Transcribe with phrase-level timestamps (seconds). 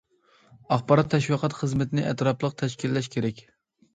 [0.77, 3.45] ئاخبارات تەشۋىقات خىزمىتىنى ئەتراپلىق تەشكىللەش كېرەك.